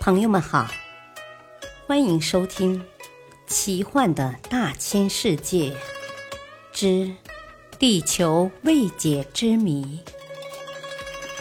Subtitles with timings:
[0.00, 0.66] 朋友们好，
[1.86, 2.80] 欢迎收听
[3.46, 5.76] 《奇幻的大千世界
[6.72, 7.14] 之
[7.78, 10.00] 地球未解之谜》，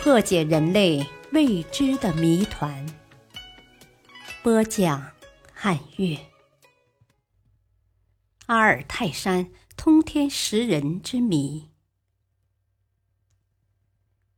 [0.03, 2.85] 破解人类未知的谜团。
[4.43, 5.09] 播讲：
[5.53, 6.17] 汉月。
[8.47, 11.69] 阿尔泰山通天食人之谜。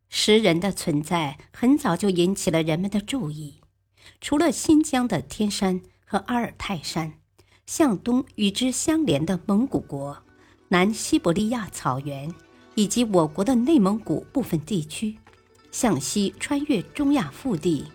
[0.09, 3.60] 食人的存在很早就引起了人们的注意。
[4.19, 7.13] 除了新疆的天山和阿尔泰山，
[7.65, 10.23] 向东与之相连的蒙古国、
[10.67, 12.33] 南西伯利亚草原，
[12.75, 15.17] 以及我国的内蒙古部分地区，
[15.71, 17.85] 向西穿越中亚腹地，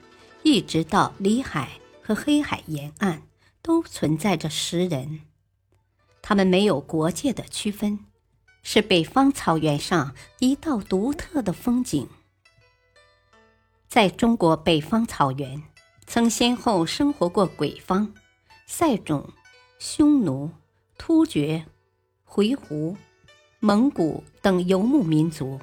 [0.43, 3.23] 一直到里海和黑海沿岸，
[3.63, 5.21] 都存在着食人。
[6.23, 8.01] 他们没有国界的区分，
[8.63, 12.09] 是北方草原上一道独特的风景。
[13.89, 15.63] 在中国北方草原。
[16.07, 18.15] 曾先后生活过鬼方、
[18.67, 19.29] 塞种、
[19.79, 20.51] 匈奴、
[20.97, 21.67] 突厥、
[22.25, 22.97] 回鹘、
[23.59, 25.61] 蒙古等游牧民族。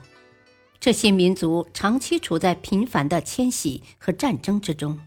[0.80, 5.00] 这些民族长期处在频繁的迁徙和战争之中。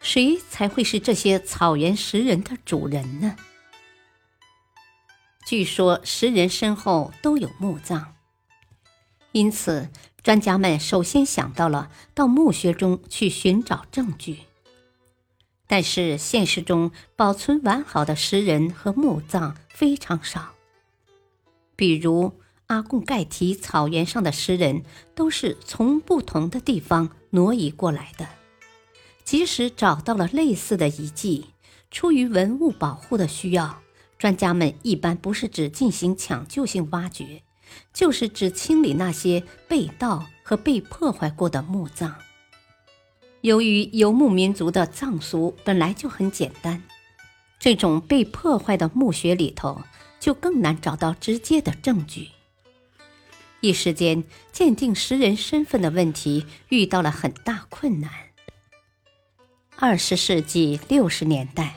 [0.00, 3.34] 谁才会是这些草原食人的主人呢？
[5.44, 8.14] 据说食人身后都有墓葬，
[9.32, 9.90] 因此。
[10.26, 14.38] 专家们首先想到了到墓穴中去寻找证据，
[15.68, 20.54] 但是现实中保存完好的石人和墓葬非常少。
[21.76, 22.32] 比如
[22.66, 24.82] 阿贡盖提草原上的石人
[25.14, 28.26] 都是从不同的地方挪移过来的，
[29.22, 31.50] 即使找到了类似的遗迹，
[31.92, 33.80] 出于文物保护的需要，
[34.18, 37.44] 专家们一般不是只进行抢救性挖掘。
[37.92, 42.16] 就是指清理那些被盗和被破坏过的墓葬。
[43.42, 46.82] 由于游牧民族的葬俗本来就很简单，
[47.58, 49.82] 这种被破坏的墓穴里头
[50.18, 52.28] 就更难找到直接的证据。
[53.60, 58.10] 一时间，鉴定食人身份的问题遇到了很大困难。
[59.76, 61.76] 二十世纪六十年代，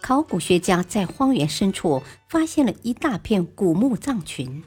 [0.00, 4.64] 考古学家在荒原深处发现了一大片古墓葬群。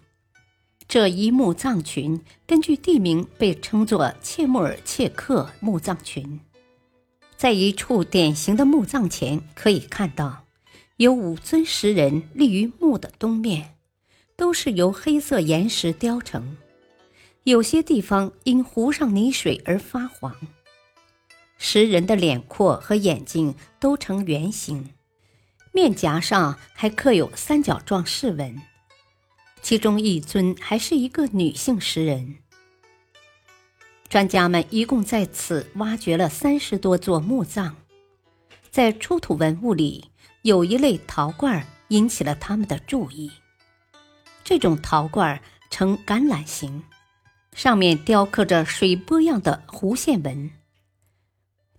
[0.87, 6.39] 这一墓葬群根据地名被称作切木尔切克墓葬群。
[7.35, 10.45] 在一处典型的墓葬前，可以看到
[10.97, 13.75] 有五尊石人立于墓的东面，
[14.37, 16.55] 都是由黑色岩石雕成，
[17.43, 20.33] 有些地方因糊上泥水而发黄。
[21.57, 24.91] 石人的脸廓和眼睛都呈圆形，
[25.73, 28.61] 面颊上还刻有三角状饰纹。
[29.65, 32.35] 其中一尊还是一个女性石人。
[34.07, 37.73] 专家们一共在此挖掘了三十多座墓葬，
[38.69, 40.11] 在出土文物里
[40.43, 43.31] 有一类陶罐引起了他们的注意。
[44.43, 46.83] 这种陶罐呈橄榄形，
[47.51, 50.51] 上面雕刻着水波样的弧线纹。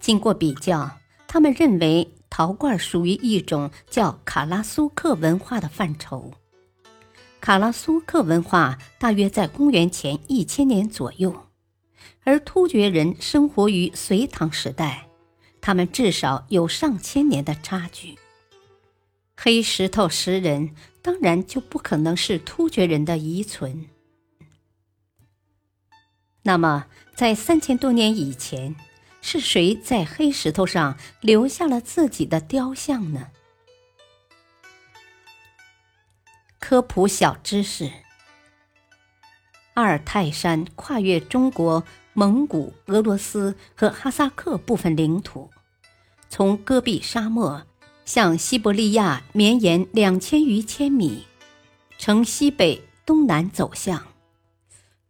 [0.01, 0.99] 经过比较，
[1.29, 6.35] 他们认为陶罐属于一种叫卡拉苏克文化的范畴。
[7.47, 11.47] 卡拉苏克文化大约在公元前一千年左右，
[12.25, 15.07] 而突厥人生活于隋唐时代，
[15.61, 18.17] 他们至少有上千年的差距。
[19.37, 23.87] 黑石头石人当然就不可能是突厥人的遗存。
[26.43, 28.75] 那么，在三千多年以前，
[29.21, 33.29] 是谁在黑石头上留下了自己的雕像呢？
[36.69, 37.89] 科普小知识：
[39.75, 45.49] 阿尔泰山跨越中国、蒙古、俄罗斯和哈萨克部分领土，
[46.29, 47.63] 从戈壁沙漠
[48.05, 51.27] 向西伯利亚绵延两千余千米，
[51.99, 54.05] 呈西北东南走向。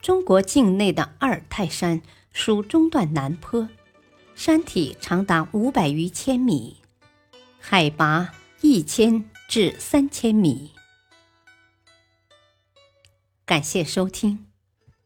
[0.02, 2.02] 中国境内的阿尔泰山
[2.34, 3.66] 属中段南坡，
[4.34, 6.76] 山体长达五百余千米，
[7.58, 10.75] 海拔一千至三千米。
[13.46, 14.44] 感谢收听，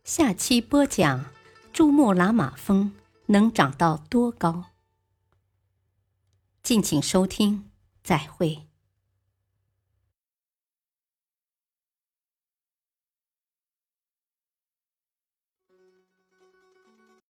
[0.02, 1.26] 下期播讲
[1.74, 2.94] 珠穆朗玛峰
[3.26, 4.70] 能长到多高？
[6.62, 7.70] 敬请收听，
[8.02, 8.69] 再会。